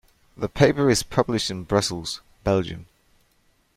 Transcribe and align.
The 0.35 0.49
paper 0.49 0.89
is 0.89 1.03
published 1.03 1.51
in 1.51 1.61
Brussels, 1.63 2.21
Belgium. 2.43 2.87